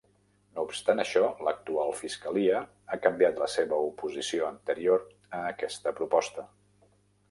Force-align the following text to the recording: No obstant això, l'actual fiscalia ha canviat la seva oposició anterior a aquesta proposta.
No 0.53 0.63
obstant 0.69 1.01
això, 1.03 1.21
l'actual 1.47 1.93
fiscalia 1.99 2.63
ha 2.63 2.99
canviat 3.05 3.39
la 3.45 3.51
seva 3.59 3.81
oposició 3.93 4.51
anterior 4.53 5.09
a 5.43 5.47
aquesta 5.55 5.99
proposta. 6.03 6.53